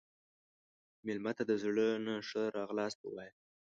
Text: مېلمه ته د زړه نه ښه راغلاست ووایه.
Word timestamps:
مېلمه 1.05 1.31
ته 1.37 1.43
د 1.49 1.51
زړه 1.63 1.87
نه 2.05 2.15
ښه 2.29 2.43
راغلاست 2.57 2.99
ووایه. 3.01 3.33